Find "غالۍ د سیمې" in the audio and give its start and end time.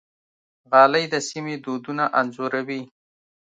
0.71-1.55